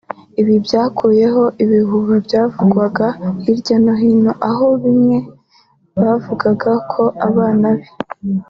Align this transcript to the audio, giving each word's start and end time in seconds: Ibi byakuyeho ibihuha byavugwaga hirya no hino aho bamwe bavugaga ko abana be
Ibi 0.41 0.55
byakuyeho 0.65 1.43
ibihuha 1.63 2.15
byavugwaga 2.25 3.07
hirya 3.43 3.75
no 3.83 3.93
hino 4.01 4.31
aho 4.49 4.65
bamwe 4.83 5.17
bavugaga 5.99 6.71
ko 6.91 7.03
abana 7.27 7.67
be 7.77 7.87